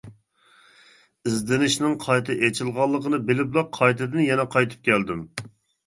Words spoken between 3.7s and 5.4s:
قايتىدىن يەنە قايتىپ كەلدىم.